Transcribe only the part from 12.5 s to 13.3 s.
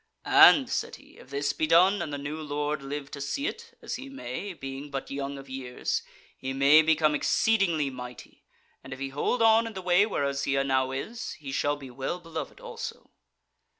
also."